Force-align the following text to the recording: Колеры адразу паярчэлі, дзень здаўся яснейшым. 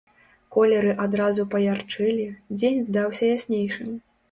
Колеры 0.55 0.93
адразу 1.03 1.45
паярчэлі, 1.51 2.27
дзень 2.57 2.83
здаўся 2.91 3.33
яснейшым. 3.37 3.97